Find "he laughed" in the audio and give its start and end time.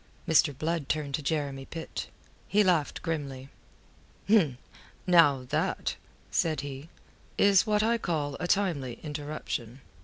2.47-3.03